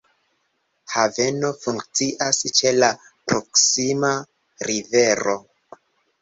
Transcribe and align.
Haveno 0.93 1.51
funkcias 1.65 2.39
ĉe 2.61 2.71
la 2.77 2.89
proksima 3.11 4.11
rivero. 4.71 5.37